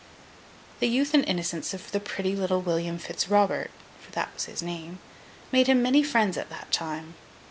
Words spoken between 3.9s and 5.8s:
(for that was his name) made